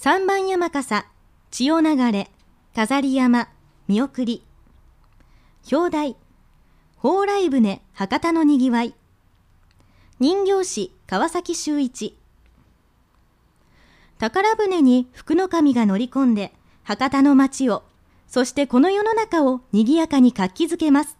[0.00, 1.06] 三番山笠、
[1.50, 2.30] 千代流れ、
[2.72, 3.48] 飾り山、
[3.88, 4.44] 見送り。
[5.72, 6.16] 表題、
[7.02, 8.94] 蓬莱船、博多のにぎわい。
[10.20, 12.16] 人形師、川崎修一。
[14.18, 16.52] 宝船に福の神が乗り込んで、
[16.84, 17.82] 博多の町を、
[18.28, 21.17] そしてこの世の中を賑やかに活気づけます。